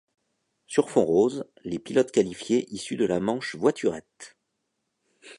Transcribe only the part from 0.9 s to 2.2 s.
rose, les pilotes